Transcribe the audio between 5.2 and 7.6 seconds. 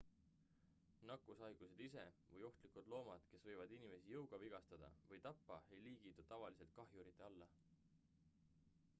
tappa ei liigitu tavaliselt kahjurite alla